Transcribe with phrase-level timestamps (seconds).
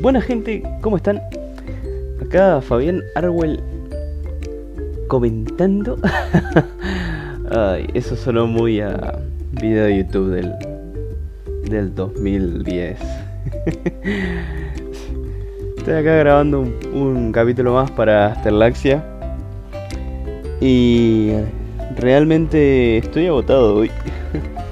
[0.00, 1.20] Buena gente, ¿cómo están?
[2.22, 3.62] Acá Fabián Arwell
[5.08, 5.98] comentando.
[7.50, 9.18] Ay, eso sonó muy a
[9.60, 10.54] video de YouTube del,
[11.68, 12.98] del 2010.
[15.76, 19.04] Estoy acá grabando un, un capítulo más para Asterlaxia.
[20.62, 21.32] Y
[21.96, 23.90] realmente estoy agotado hoy.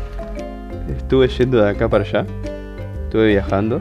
[0.97, 2.25] Estuve yendo de acá para allá.
[3.05, 3.79] Estuve viajando.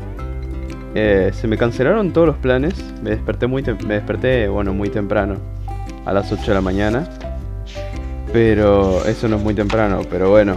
[1.00, 2.74] Eh, se me cancelaron todos los planes.
[3.04, 5.36] Me desperté muy me desperté, bueno, muy temprano.
[6.06, 7.08] A las 8 de la mañana.
[8.34, 10.56] Pero eso no es muy temprano, pero bueno.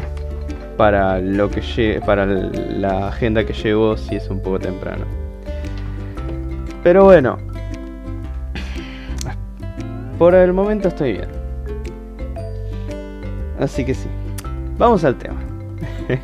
[0.78, 5.04] Para lo que para la agenda que llevo sí es un poco temprano.
[6.82, 7.36] Pero bueno.
[10.18, 11.28] Por el momento estoy bien.
[13.58, 14.08] Así que sí.
[14.78, 15.36] Vamos al tema.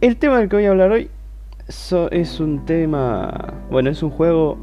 [0.00, 1.10] el tema del que voy a hablar hoy
[1.68, 3.54] es un tema...
[3.70, 4.58] Bueno, es un juego...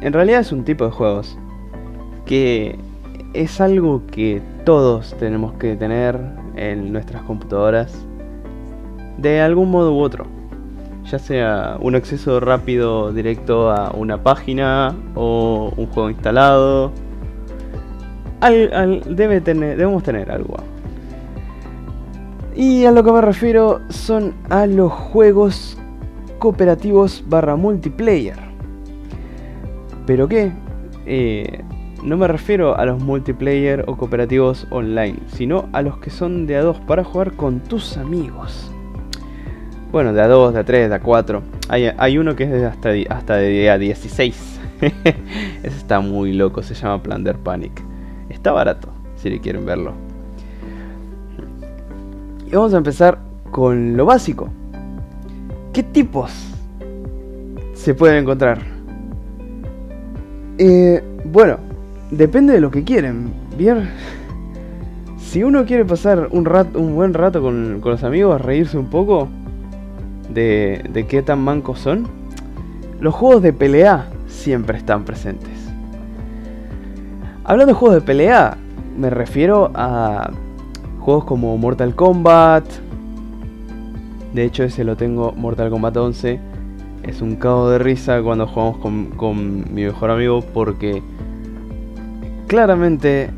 [0.00, 1.38] En realidad es un tipo de juegos.
[2.24, 2.78] Que
[3.34, 6.18] es algo que todos tenemos que tener
[6.56, 8.06] en nuestras computadoras.
[9.18, 10.26] De algún modo u otro.
[11.04, 16.92] Ya sea un acceso rápido directo a una página o un juego instalado
[18.40, 20.56] debe tener, debemos tener algo.
[22.56, 25.76] Y a lo que me refiero son a los juegos
[26.38, 28.38] cooperativos barra multiplayer.
[30.06, 30.52] ¿Pero qué?
[31.04, 31.62] Eh,
[32.02, 36.56] no me refiero a los multiplayer o cooperativos online, sino a los que son de
[36.56, 38.70] a dos para jugar con tus amigos.
[39.92, 41.42] Bueno, de a 2, de a 3, de a 4.
[41.68, 44.60] Hay, hay uno que es hasta, hasta de a 16.
[44.80, 47.82] Ese está muy loco, se llama Plunder Panic.
[48.28, 50.05] Está barato, si le quieren verlo.
[52.46, 53.18] Y vamos a empezar
[53.50, 54.48] con lo básico.
[55.72, 56.32] ¿Qué tipos
[57.74, 58.60] se pueden encontrar?
[60.58, 61.58] Eh, bueno,
[62.10, 63.32] depende de lo que quieren.
[63.58, 63.90] Bien,
[65.18, 69.28] si uno quiere pasar un, rato, un buen rato con, los amigos, reírse un poco
[70.32, 72.06] de, de qué tan mancos son,
[73.00, 75.50] los juegos de pelea siempre están presentes.
[77.42, 78.56] Hablando de juegos de pelea,
[78.96, 80.30] me refiero a
[81.06, 82.64] juegos como Mortal Kombat.
[84.34, 86.40] De hecho, ese lo tengo, Mortal Kombat 11.
[87.04, 88.78] Es un cago de risa cuando jugamos
[89.16, 91.04] con, mi mejor amigo porque
[92.48, 93.30] claramente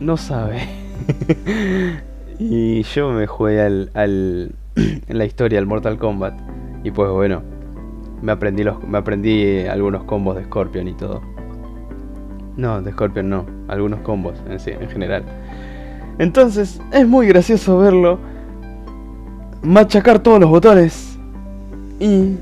[0.00, 0.60] no sabe.
[2.38, 6.40] y yo me jugué al, al, en la historia del Mortal Kombat.
[6.84, 7.42] Y pues bueno,
[8.22, 11.20] me aprendí, los, me aprendí algunos combos de Scorpion y todo.
[12.56, 13.44] No, de Scorpion no.
[13.68, 15.22] Algunos combos en, sí, en general.
[16.20, 18.18] Entonces, es muy gracioso verlo
[19.62, 21.18] machacar todos los botones
[21.98, 22.36] y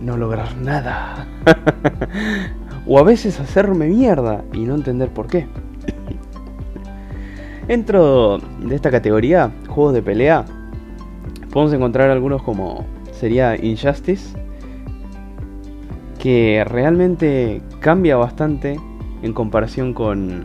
[0.00, 1.26] no lograr nada.
[2.86, 5.48] o a veces hacerme mierda y no entender por qué.
[7.66, 10.44] Dentro de esta categoría, juegos de pelea,
[11.52, 14.38] podemos encontrar algunos como sería Injustice,
[16.20, 18.78] que realmente cambia bastante
[19.22, 20.44] en comparación con,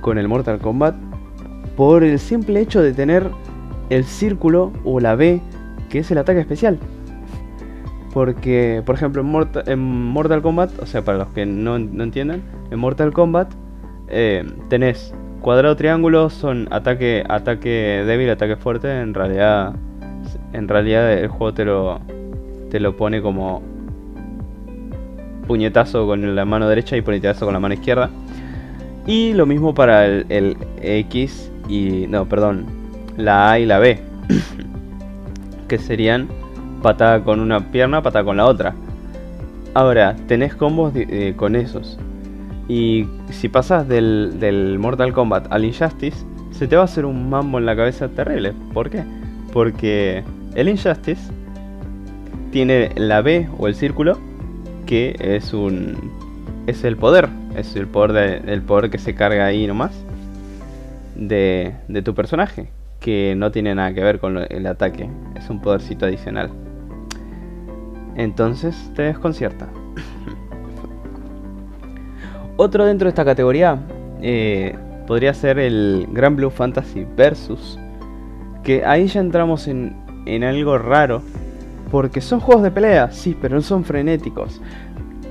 [0.00, 0.94] con el Mortal Kombat
[1.76, 3.30] por el simple hecho de tener
[3.90, 5.40] el círculo o la B
[5.88, 6.78] que es el ataque especial.
[8.12, 9.22] Porque, por ejemplo,
[9.66, 13.52] en Mortal, Kombat, o sea, para los que no, no entiendan, en Mortal Kombat
[14.08, 19.00] eh, tenés cuadrado, triángulo, son ataque, ataque débil, ataque fuerte.
[19.00, 19.74] En realidad,
[20.52, 22.00] en realidad el juego te lo,
[22.70, 23.62] te lo pone como
[25.46, 28.10] puñetazo con la mano derecha y puñetazo con la mano izquierda.
[29.06, 32.06] Y lo mismo para el, X y...
[32.08, 32.66] No, perdón.
[33.16, 33.98] La A y la B.
[35.68, 36.28] que serían
[36.82, 38.74] patada con una pierna, patada con la otra.
[39.72, 41.98] Ahora, tenés combos eh, con esos.
[42.68, 47.28] Y si pasas del, del, Mortal Kombat al Injustice, se te va a hacer un
[47.28, 48.52] mambo en la cabeza terrible.
[48.72, 49.02] ¿Por qué?
[49.52, 50.22] Porque
[50.54, 51.32] el Injustice
[52.52, 54.18] tiene la B o el círculo
[54.86, 55.96] que es un
[56.66, 60.03] es el poder, es el poder de, el poder que se carga ahí nomás
[61.14, 62.70] de, de tu personaje,
[63.00, 66.50] que no tiene nada que ver con el ataque, es un podercito adicional.
[68.16, 69.68] Entonces te desconcierta.
[72.56, 73.80] Otro dentro de esta categoría
[74.22, 74.76] eh,
[75.06, 77.78] podría ser el Grand Blue Fantasy Versus,
[78.62, 79.96] que ahí ya entramos en,
[80.26, 81.22] en algo raro
[81.90, 84.60] porque son juegos de pelea, sí, pero no son frenéticos.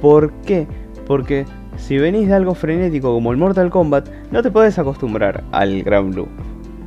[0.02, 0.68] ¿Por qué?
[1.08, 1.46] Porque
[1.78, 6.14] si venís de algo frenético como el Mortal Kombat, no te podés acostumbrar al Grand
[6.14, 6.28] Blue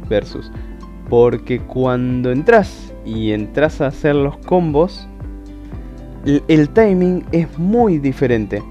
[0.09, 0.50] versus.
[1.09, 5.09] Porque cuando entras y entras a hacer los combos,
[6.25, 8.62] el timing es muy diferente.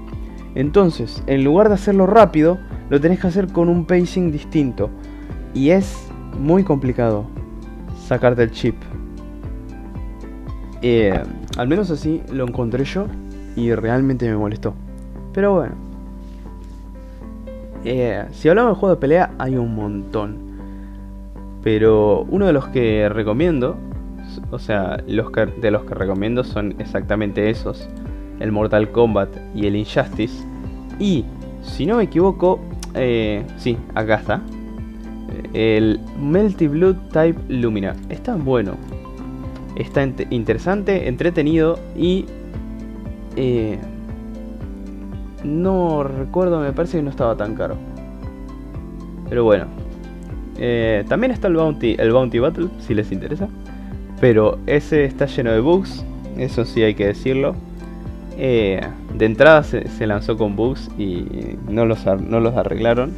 [0.54, 2.58] Entonces, en lugar de hacerlo rápido,
[2.90, 4.90] lo tenés que hacer con un pacing distinto.
[5.54, 6.08] Y es
[6.38, 7.26] muy complicado
[8.06, 8.74] sacarte el chip.
[10.82, 11.18] Eh,
[11.56, 13.06] al menos así lo encontré yo
[13.56, 14.74] y realmente me molestó.
[15.32, 15.85] Pero bueno.
[17.88, 20.38] Eh, si hablamos de juegos de pelea, hay un montón.
[21.62, 23.76] Pero uno de los que recomiendo,
[24.50, 25.30] o sea, los
[25.60, 27.88] de los que recomiendo son exactamente esos.
[28.40, 30.44] El Mortal Kombat y el Injustice.
[30.98, 31.24] Y,
[31.62, 32.58] si no me equivoco,
[32.94, 34.42] eh, sí, acá está.
[35.54, 37.94] El Melty Blood Type Lumina.
[38.08, 38.72] Está bueno.
[39.76, 42.24] Está interesante, entretenido y...
[43.36, 43.78] Eh,
[45.46, 47.76] no recuerdo, me parece que no estaba tan caro.
[49.28, 49.66] Pero bueno.
[50.58, 53.48] Eh, también está el Bounty, el Bounty Battle, si les interesa.
[54.20, 56.04] Pero ese está lleno de bugs,
[56.36, 57.54] eso sí hay que decirlo.
[58.38, 58.80] Eh,
[59.14, 63.12] de entrada se, lanzó con bugs y no los, no los arreglaron.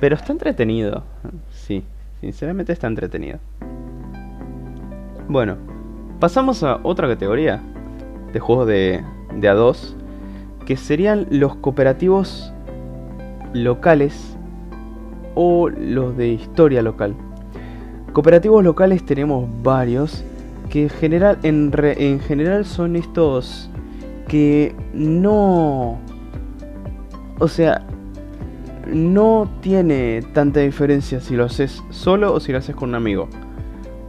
[0.00, 1.04] Pero está entretenido,
[1.52, 1.84] sí,
[2.20, 3.38] sinceramente está entretenido.
[5.28, 5.56] Bueno,
[6.18, 7.60] pasamos a otra categoría
[8.32, 9.04] de juegos de,
[9.36, 9.94] de A2
[10.64, 12.52] que serían los cooperativos
[13.52, 14.36] locales
[15.34, 17.14] o los de historia local.
[18.12, 20.24] Cooperativos locales tenemos varios
[20.70, 23.70] que general, en, en general son estos
[24.28, 25.98] que no...
[27.38, 27.84] O sea,
[28.86, 33.28] no tiene tanta diferencia si lo haces solo o si lo haces con un amigo.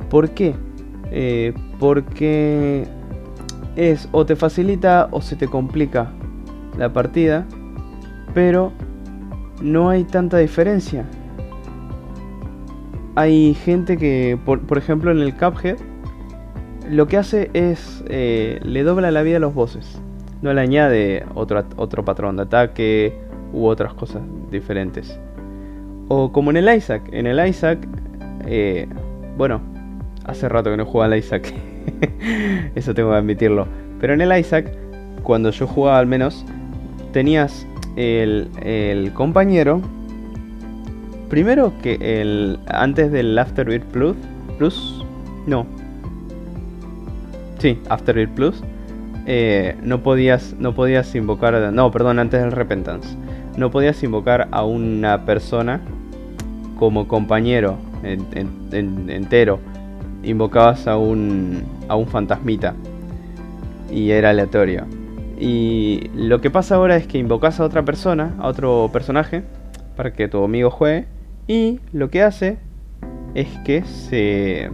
[0.10, 0.56] ¿Por qué?
[1.12, 2.88] Eh, porque
[3.76, 6.12] es o te facilita o se te complica
[6.78, 7.46] la partida,
[8.34, 8.72] pero
[9.62, 11.06] no hay tanta diferencia.
[13.16, 15.78] Hay gente que, por, ejemplo, en el Cuphead,
[16.90, 20.02] lo que hace es eh, le dobla la vida a los bosses.
[20.42, 23.18] No le añade otro, otro patrón de ataque
[23.54, 24.22] u otras cosas
[24.52, 25.18] diferentes.
[26.10, 27.04] O como en el Isaac.
[27.12, 27.88] En el Isaac,
[28.46, 28.88] eh,
[29.38, 29.62] bueno,
[30.26, 31.54] hace rato que no jugaba al Isaac.
[32.76, 33.68] Eso tengo que admitirlo.
[34.00, 34.76] Pero en el Isaac,
[35.22, 36.46] cuando yo jugaba al menos,
[37.14, 37.66] tenías
[37.96, 39.82] el, compañero.
[41.30, 42.60] Primero que el.
[42.68, 44.18] Antes del Afterbirth Plus.
[44.58, 45.06] Plus.
[45.48, 45.66] No.
[47.60, 48.62] Sí, Afterbirth Plus.
[49.26, 50.56] Eh, no podías.
[50.60, 51.72] No podías invocar.
[51.72, 53.16] No, perdón, antes del Repentance.
[53.56, 55.80] No podías invocar a una persona
[56.78, 59.60] como compañero entero.
[60.24, 61.64] Invocabas a un.
[61.88, 62.76] a un fantasmita.
[63.90, 64.86] Y era aleatorio.
[65.46, 69.44] Y lo que pasa ahora es que invocas a otra persona, a otro personaje,
[69.98, 71.06] para que tu amigo juegue.
[71.48, 72.60] Y lo que hace
[73.36, 74.72] es que se...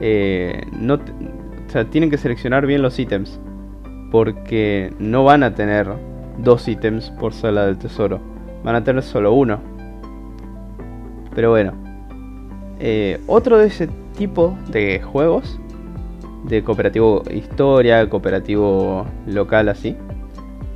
[0.00, 3.40] Eh, no, o sea, tienen que seleccionar bien los ítems.
[4.12, 5.88] Porque no van a tener
[6.38, 8.20] dos ítems por sala del tesoro.
[8.62, 9.58] Van a tener solo uno.
[11.34, 11.72] Pero bueno.
[12.78, 15.58] Eh, otro de ese tipo de juegos
[16.48, 19.96] de cooperativo historia, cooperativo local así,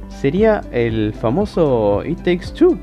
[0.08, 2.78] sería el famoso It Takes Two.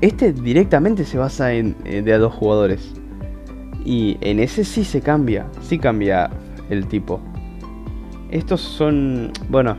[0.00, 2.94] Este directamente se basa en eh, de dos jugadores.
[3.84, 6.30] Y en ese sí se cambia, sí cambia
[6.68, 7.20] el tipo.
[8.30, 9.76] Estos son, bueno,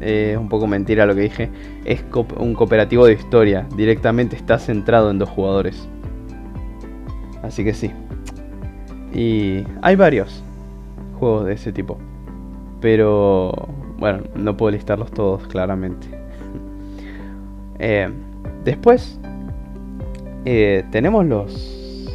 [0.00, 1.50] es un poco mentira lo que dije.
[1.84, 2.04] Es
[2.38, 5.88] un cooperativo de historia, directamente está centrado en dos jugadores.
[7.42, 7.90] Así que sí,
[9.16, 10.42] y hay varios
[11.18, 11.96] juegos de ese tipo.
[12.82, 13.50] Pero
[13.98, 16.06] bueno, no puedo listarlos todos claramente.
[17.78, 18.08] Eh,
[18.64, 19.20] después
[20.46, 22.08] eh, tenemos los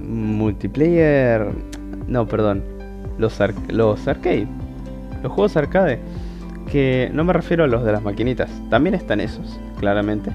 [0.00, 1.50] multiplayer.
[2.06, 2.62] No, perdón.
[3.16, 3.38] Los,
[3.68, 4.46] los arcade.
[5.22, 5.98] Los juegos arcade.
[6.70, 8.50] Que no me refiero a los de las maquinitas.
[8.68, 10.30] También están esos, claramente.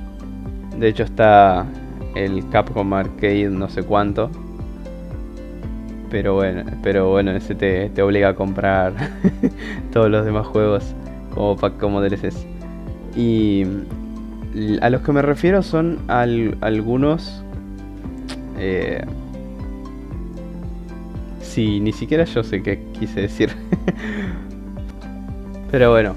[0.79, 1.67] De hecho está
[2.15, 4.31] el Capcom Arcade no sé cuánto
[6.09, 8.93] pero bueno, pero bueno, ese te, obliga a comprar
[9.93, 10.93] todos los demás juegos
[11.33, 12.45] como pack como DLCs.
[13.15, 13.65] Y
[14.81, 17.43] a los que me refiero son algunos.
[18.57, 19.03] Eh,
[21.41, 23.51] sí, ni siquiera yo sé qué quise decir.
[25.71, 26.15] pero bueno,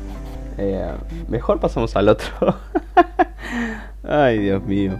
[0.57, 0.90] eh,
[1.28, 2.57] mejor pasamos al otro.
[4.04, 4.99] Ay, Dios mío.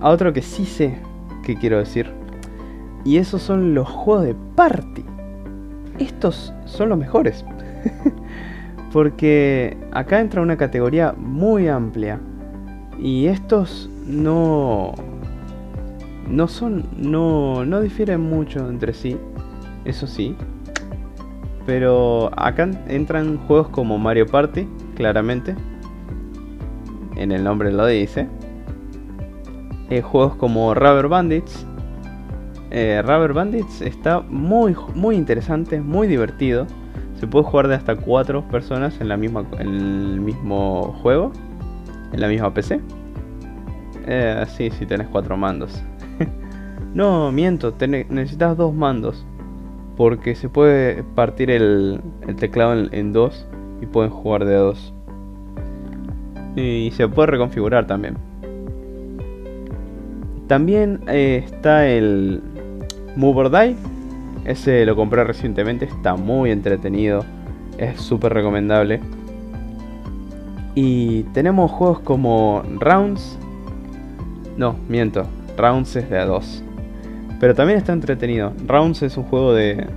[0.00, 0.94] A otro que sí sé
[1.44, 2.17] que quiero decir
[3.04, 5.04] y esos son los juegos de party.
[5.98, 7.44] Estos son los mejores.
[8.92, 12.20] Porque acá entra una categoría muy amplia.
[12.98, 14.92] Y estos no.
[16.28, 16.84] No son.
[16.96, 19.16] No, no difieren mucho entre sí.
[19.84, 20.36] Eso sí.
[21.66, 25.54] Pero acá entran juegos como Mario Party, claramente.
[27.16, 28.26] En el nombre lo dice.
[29.90, 31.67] Eh, juegos como Rubber Bandits.
[32.70, 36.66] Eh, Rubber Bandits está muy, muy interesante, muy divertido.
[37.18, 41.32] Se puede jugar de hasta 4 personas en, la misma, el mismo juego,
[42.12, 42.80] en la misma PC.
[44.06, 45.82] Eh, sí, si tenés 4 mandos.
[46.94, 49.26] no, miento, necesitas dos mandos.
[49.96, 52.00] Porque se puede partir el,
[52.38, 53.48] teclado en, dos
[53.80, 54.94] y pueden jugar de dos.
[56.54, 58.16] Y se puede reconfigurar también.
[60.46, 62.40] También eh, está el
[63.18, 63.76] Move or Die.
[64.44, 67.24] Ese lo compré recientemente, está muy entretenido.
[67.76, 69.00] Es súper recomendable.
[70.76, 73.36] Y tenemos juegos como Rounds.
[74.56, 75.26] No, miento.
[75.56, 76.62] Rounds es de a 2.
[77.40, 78.52] Pero también está entretenido.
[78.66, 79.88] Rounds es un juego de,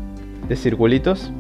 [0.49, 1.31] de circulitos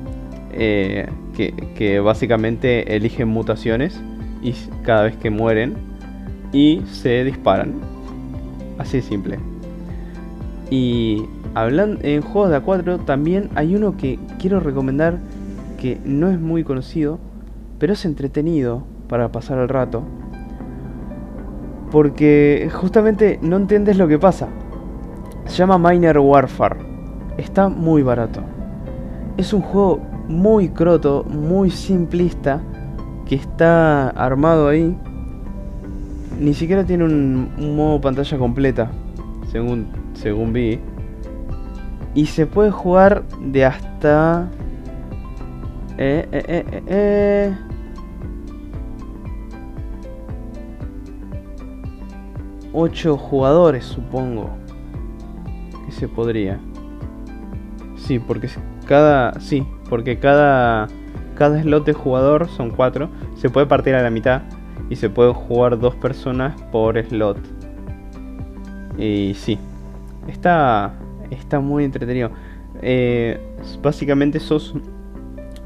[0.53, 3.99] eh, que, básicamente eligen mutaciones
[4.43, 5.73] y cada vez que mueren
[6.53, 7.73] y se disparan.
[8.77, 9.39] Así de simple.
[10.69, 11.23] Y
[11.53, 15.19] hablando en juegos de A4 también hay uno que quiero recomendar
[15.79, 17.19] que no es muy conocido,
[17.79, 20.03] pero es entretenido para pasar el rato.
[21.91, 24.47] Porque justamente no entiendes lo que pasa.
[25.45, 26.77] Se llama Miner Warfare.
[27.37, 28.41] Está muy barato.
[29.37, 32.61] Es un juego muy croto, muy simplista,
[33.25, 34.95] que está armado ahí.
[36.39, 38.91] Ni siquiera tiene un, modo pantalla completa,
[39.51, 40.79] según, según vi.
[42.13, 44.49] Y se puede jugar de hasta...
[45.97, 47.57] Eh, eh, eh, eh, eh.
[52.73, 54.49] 8 jugadores, supongo.
[55.85, 56.59] Que se podría.
[57.95, 58.49] Sí, porque
[58.85, 59.39] cada.
[59.39, 60.87] Sí, porque cada.
[61.35, 63.09] Cada slot de jugador son cuatro.
[63.35, 64.43] Se puede partir a la mitad.
[64.89, 67.37] Y se pueden jugar dos personas por slot.
[68.97, 69.57] Y sí.
[70.27, 70.93] Está.
[71.31, 72.29] Está muy entretenido.
[72.81, 73.39] Eh,
[73.81, 74.75] básicamente sos,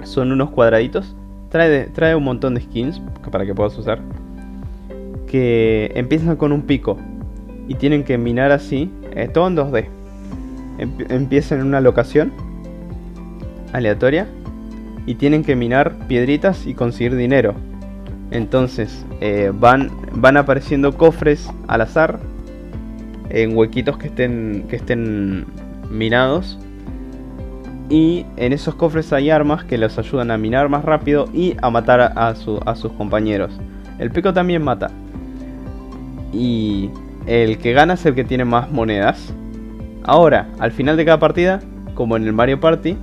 [0.03, 1.15] son unos cuadraditos.
[1.49, 3.99] Trae, trae un montón de skins para que puedas usar.
[5.27, 6.97] Que empiezan con un pico.
[7.67, 8.89] Y tienen que minar así.
[9.13, 9.87] Eh, todo en 2D
[10.77, 12.31] empiezan en una locación
[13.73, 14.27] aleatoria
[15.05, 17.53] y tienen que minar piedritas y conseguir dinero.
[18.31, 22.19] Entonces eh, van, van apareciendo cofres al azar
[23.29, 25.45] en huequitos que estén, que estén
[25.89, 26.57] minados.
[27.89, 31.69] Y en esos cofres hay armas que los ayudan a minar más rápido y a
[31.69, 33.59] matar a, a sus compañeros.
[33.99, 34.89] El pico también mata.
[36.33, 36.89] Y
[37.27, 39.33] el que gana es el que tiene más monedas.
[40.03, 41.61] Ahora, al final de cada partida,
[41.93, 42.97] como en el Mario Party,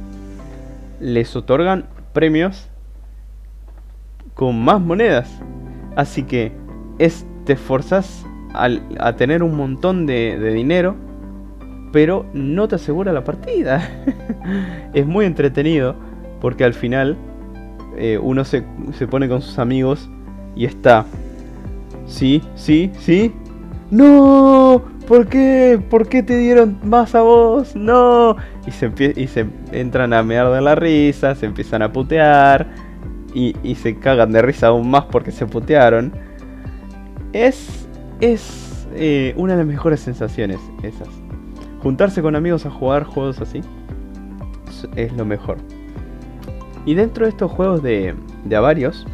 [1.00, 2.68] les otorgan premios
[4.34, 5.30] con más monedas.
[5.96, 6.52] Así que
[6.98, 7.56] es, te
[8.54, 10.96] a tener un montón de, dinero,
[11.92, 13.88] pero no te asegura la partida.
[14.94, 15.94] es muy entretenido
[16.40, 17.16] porque al final
[17.96, 20.08] eh, uno se, se pone con sus amigos
[20.54, 21.04] y está.
[22.06, 23.32] Sí, sí, sí.
[23.90, 24.82] ¡No!
[25.06, 25.80] ¿Por qué?
[25.90, 27.76] ¿Por qué te dieron más a vos?
[27.76, 28.36] No.
[28.66, 32.68] Y se, y se entran a mear de la risa, se empiezan a putear
[33.34, 36.12] y, y se cagan de risa aún más porque se putearon.
[37.32, 37.81] Es,
[38.22, 41.08] es eh, una de las mejores sensaciones esas.
[41.82, 43.60] Juntarse con amigos a jugar juegos así
[44.96, 45.58] es lo mejor.
[46.86, 48.14] Y dentro de estos juegos de,
[48.44, 49.06] de varios,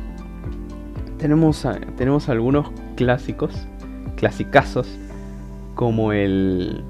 [1.16, 3.66] tenemos, tenemos algunos clásicos,
[4.16, 4.88] clasicazos
[5.74, 6.84] como el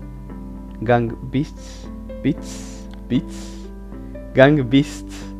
[0.81, 1.89] Gang Beasts,
[2.23, 3.71] Beats, Beats,
[4.35, 5.35] Gang Beasts,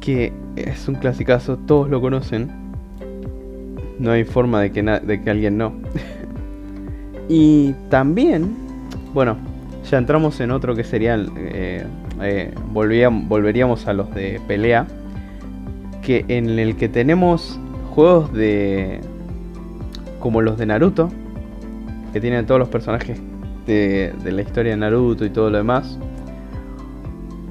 [0.00, 2.65] que es un clasicazo, todos lo conocen.
[3.98, 5.72] No hay forma de que, de que alguien no.
[7.28, 8.56] y también,
[9.14, 9.36] bueno,
[9.90, 11.84] ya entramos en otro que sería, eh,
[12.22, 14.86] eh, volveríamos a los de pelea,
[16.02, 17.58] que en el que tenemos
[17.90, 19.00] juegos de
[20.20, 21.10] como los de Naruto,
[22.12, 23.20] que tienen todos los personajes
[23.66, 25.98] de, la historia de Naruto y todo lo demás.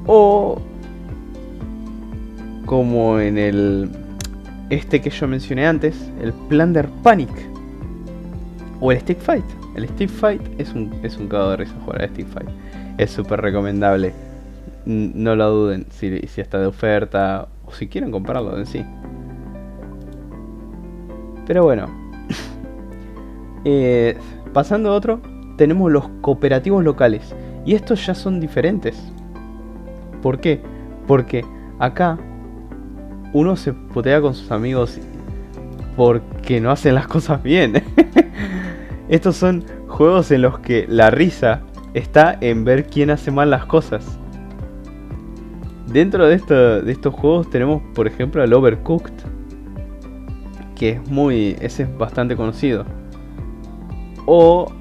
[0.08, 0.62] O
[2.66, 3.90] como en el
[4.70, 7.30] este que yo mencioné antes, el Plunder Panic.
[8.80, 9.46] O el Stick Fight.
[9.76, 12.50] El Stick Fight es un, es un cago de risa jugar a Stick Fight.
[12.98, 14.14] Es súper recomendable.
[14.86, 18.86] No lo duden si, si está de oferta o si quieren comprarlo en sí.
[21.48, 21.88] Pero bueno.
[23.66, 24.18] eh,
[24.54, 25.22] Pasando a otro,
[25.58, 27.36] tenemos los cooperativos locales.
[27.66, 28.98] Y estos ya son diferentes.
[30.22, 30.62] ¿Por qué?
[31.08, 31.44] Porque
[31.78, 32.18] Acá,
[33.36, 34.98] uno se putea con sus amigos
[35.98, 37.84] porque no hacen las cosas bien.
[39.10, 41.60] Estos son juegos en los que la risa
[41.94, 44.18] está en ver quién hace mal las cosas.
[45.92, 46.36] Dentro de,
[46.88, 49.14] estos juegos tenemos, por ejemplo, el Overcooked,
[50.74, 52.86] que es muy, ese es bastante conocido.
[54.26, 54.72] O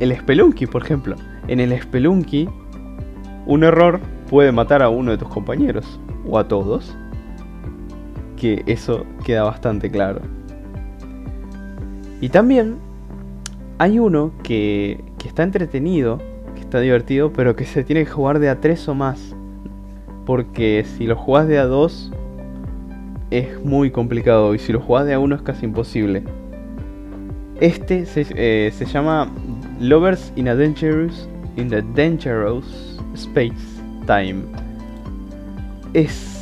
[0.00, 1.14] el Spelunky, por ejemplo.
[1.46, 2.48] En el Spelunky,
[3.46, 6.96] un error puede matar a uno de tus compañeros o a todos.
[8.38, 10.20] Que eso queda bastante claro.
[12.20, 12.76] Y también
[13.78, 16.18] hay uno que, que está entretenido,
[16.54, 19.34] que está divertido, pero que se tiene que jugar de a 3 o más.
[20.24, 22.12] Porque si lo jugás de a 2
[23.30, 26.22] es muy complicado y si lo jugás de a 1 es casi imposible.
[27.60, 29.30] Este se, eh, se llama
[29.80, 34.42] Lovers in a Dangerous in the Dangerous Space Time.
[35.92, 36.37] Es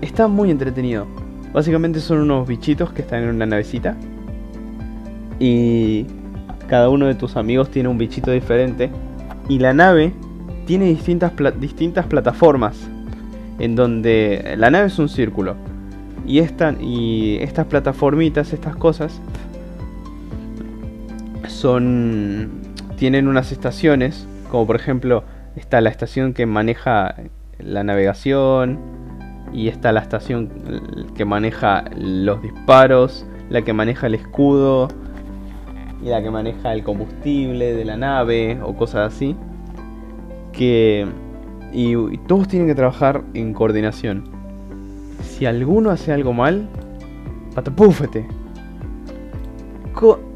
[0.00, 1.06] está muy entretenido.
[1.52, 3.96] Básicamente son unos bichitos que están en una navecita.
[5.38, 6.06] Y
[6.68, 8.90] cada uno de tus amigos tiene un bichito diferente.
[9.48, 10.12] Y la nave
[10.66, 12.76] tiene distintas, distintas plataformas
[13.58, 15.56] en donde la nave es un círculo.
[16.26, 16.40] Y,
[16.80, 19.20] y estas plataformitas, estas cosas
[21.46, 22.50] son
[22.96, 25.24] tienen unas estaciones como por ejemplo
[25.56, 27.14] está la estación que maneja
[27.58, 28.78] la navegación
[29.52, 30.50] y está la estación
[31.14, 34.88] que maneja los disparos, la que maneja el escudo
[36.02, 39.36] y la que maneja el combustible de la nave o cosas así.
[40.52, 41.06] Que.
[41.72, 41.94] Y,
[42.26, 44.24] todos tienen que trabajar en coordinación.
[45.22, 46.68] Si alguno hace algo mal,
[47.54, 48.26] patapúfete.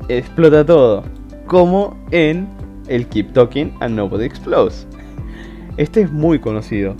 [0.09, 1.05] explota todo.
[1.47, 2.49] Como en
[2.89, 4.87] el Keep Talking and Nobody Explodes.
[5.77, 6.95] Este es muy conocido.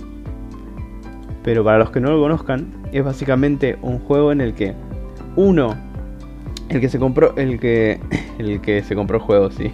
[1.43, 4.73] Pero para los que no lo conozcan, es básicamente un juego en el que
[5.35, 5.75] uno
[6.69, 7.35] el que se compró.
[7.35, 7.99] El que.
[8.39, 9.71] El que se compró el juego, sí.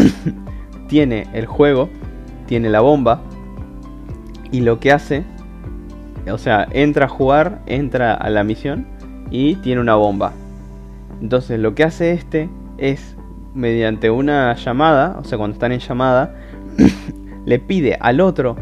[0.88, 1.90] tiene el juego.
[2.46, 3.20] Tiene la bomba.
[4.50, 5.22] Y lo que hace.
[6.32, 7.60] O sea, entra a jugar.
[7.66, 8.86] Entra a la misión.
[9.30, 10.32] Y tiene una bomba.
[11.20, 12.48] Entonces lo que hace este
[12.78, 13.16] es.
[13.54, 15.18] Mediante una llamada.
[15.18, 16.34] O sea, cuando están en llamada.
[17.44, 18.56] le pide al otro.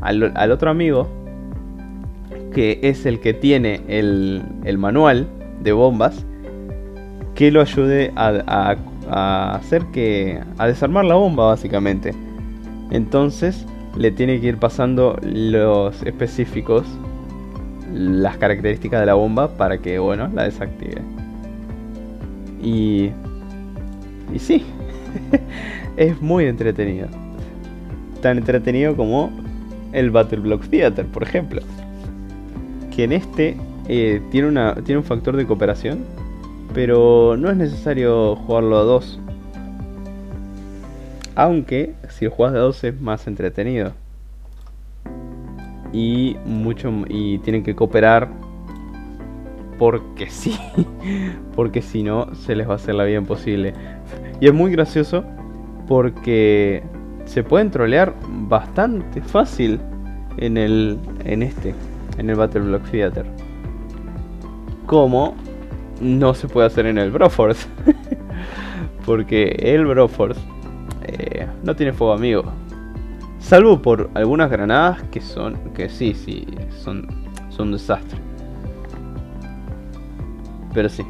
[0.00, 1.08] Al, al, otro amigo.
[2.56, 5.28] Que es el que tiene el, el manual
[5.62, 6.24] de bombas
[7.36, 8.76] que lo ayude a,
[9.54, 10.40] hacer que.
[10.58, 12.12] a desarmar la bomba, básicamente.
[12.90, 13.64] Entonces,
[13.96, 16.84] le tiene que ir pasando los específicos,
[17.92, 21.02] las características de la bomba para que, bueno, la desactive.
[22.60, 23.10] Y.
[24.32, 24.64] Y sí,
[25.96, 27.08] es muy entretenido.
[28.22, 29.30] Tan entretenido como
[29.92, 31.60] el Battle Block Theater, por ejemplo.
[32.96, 33.56] Que en este
[33.86, 36.04] eh, tiene, una, tiene un factor de cooperación
[36.76, 39.18] pero no es necesario jugarlo a dos.
[41.34, 43.92] Aunque si lo juegas de dos es más entretenido.
[45.90, 48.28] Y mucho y tienen que cooperar
[49.78, 50.54] porque sí,
[51.54, 53.72] porque si no se les va a hacer la vida imposible.
[54.38, 55.24] Y es muy gracioso
[55.88, 56.82] porque
[57.24, 59.80] se pueden trolear bastante fácil
[60.36, 61.74] en el en este,
[62.18, 63.26] en el Battle Block Theater.
[64.86, 65.34] Como
[66.00, 67.66] no se puede hacer en el Broforce.
[69.06, 70.40] Porque el Broforce
[71.04, 72.44] eh, no tiene fuego amigo.
[73.38, 75.56] Salvo por algunas granadas que son.
[75.72, 76.46] que sí, sí,
[76.82, 77.06] son,
[77.48, 78.18] son un desastre.
[80.74, 81.04] Pero sí.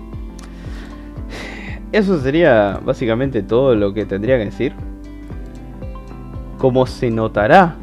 [1.93, 4.75] Eso sería básicamente todo lo que tendría que decir.
[6.59, 7.77] Como se notará,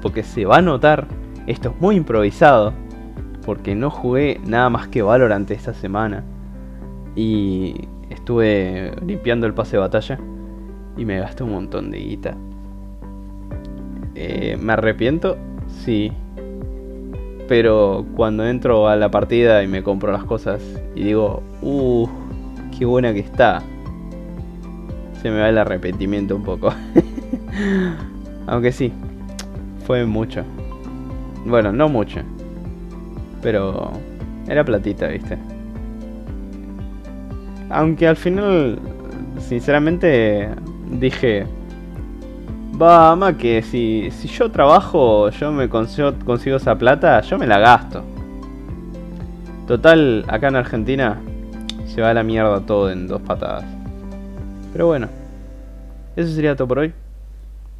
[0.00, 1.06] porque se va a notar,
[1.52, 2.72] esto es muy improvisado.
[3.44, 6.24] Porque no jugué nada más que Valorant esta semana.
[7.16, 10.18] Y estuve limpiando el pase de batalla
[10.96, 12.36] y me gasté un montón de guita.
[14.14, 15.36] Eh, ¿Me arrepiento?
[15.84, 16.12] Sí.
[17.48, 20.62] Pero cuando entro a la partida y me compro las cosas
[20.94, 22.08] y digo, uh,
[22.76, 23.62] qué buena que está,
[25.20, 26.72] se me va el arrepentimiento un poco.
[28.46, 28.92] Aunque sí,
[29.86, 30.44] fue mucho.
[31.44, 32.20] Bueno, no mucho.
[33.42, 33.92] Pero
[34.48, 35.38] era platita, viste.
[37.70, 38.78] Aunque al final,
[39.38, 40.48] sinceramente,
[40.90, 41.46] dije,
[42.80, 47.46] va, ama que si, si yo trabajo, yo me consigo, consigo esa plata, yo me
[47.46, 48.02] la gasto.
[49.66, 51.20] Total, acá en Argentina
[51.86, 53.64] se va a la mierda todo en dos patadas.
[54.72, 55.08] Pero bueno,
[56.16, 56.92] eso sería todo por hoy.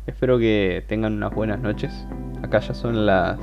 [0.07, 1.93] Espero que tengan unas buenas noches.
[2.43, 3.39] Acá ya son las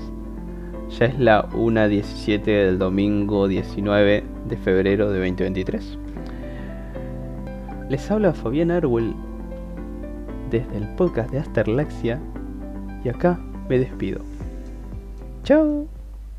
[0.97, 5.97] Ya es la 1.17 del domingo 19 de febrero de 2023.
[7.89, 9.15] Les habla Fabián Arwell
[10.49, 12.19] desde el podcast de Asterlaxia
[13.03, 14.21] y acá me despido.
[15.43, 15.98] Chao.